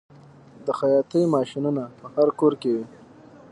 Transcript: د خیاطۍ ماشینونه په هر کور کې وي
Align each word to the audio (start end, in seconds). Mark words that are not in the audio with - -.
د 0.65 0.67
خیاطۍ 0.79 1.21
ماشینونه 1.35 1.83
په 1.99 2.05
هر 2.13 2.27
کور 2.39 2.53
کې 2.61 2.69
وي 2.75 2.85